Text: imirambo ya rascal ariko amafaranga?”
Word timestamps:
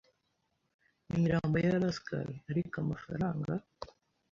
imirambo 1.13 1.55
ya 1.65 1.71
rascal 1.83 2.27
ariko 2.51 2.75
amafaranga?” 2.83 3.51